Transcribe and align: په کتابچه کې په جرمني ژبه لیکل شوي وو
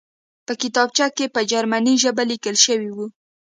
په 0.45 0.53
کتابچه 0.61 1.07
کې 1.17 1.25
په 1.35 1.41
جرمني 1.51 1.95
ژبه 2.03 2.23
لیکل 2.31 2.55
شوي 2.65 2.89
وو 2.95 3.05